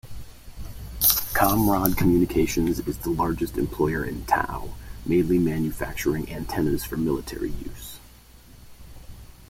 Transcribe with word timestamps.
Comrod 1.35 1.95
Communications 1.95 2.79
is 2.79 2.97
the 2.97 3.11
largest 3.11 3.55
employer 3.55 4.03
in 4.03 4.25
Tau, 4.25 4.73
mainly 5.05 5.37
manufacturing 5.37 6.27
antennaes 6.31 6.83
for 6.83 6.97
military 6.97 7.51
use. 7.51 7.99